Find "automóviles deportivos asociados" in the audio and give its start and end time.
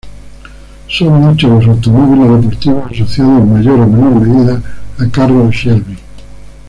1.77-3.39